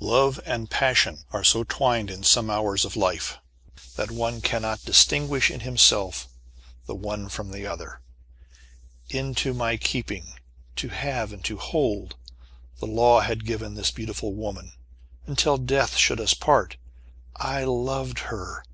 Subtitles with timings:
[0.00, 3.36] Love and passion are so twinned in some hours of life
[3.94, 6.28] that one cannot distinguish in himself
[6.86, 8.00] the one from the other.
[9.10, 10.32] Into my keeping
[10.76, 12.16] "to have and to hold,"
[12.78, 14.72] the law had given this beautiful woman,
[15.26, 16.78] "until death should us part."
[17.36, 18.64] I loved her!